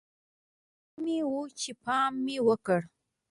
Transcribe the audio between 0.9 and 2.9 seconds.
ښه مې و چې پام مې وکړ.